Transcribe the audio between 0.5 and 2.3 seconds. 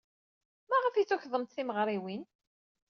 Maɣef ay tukḍemt timeɣriwin?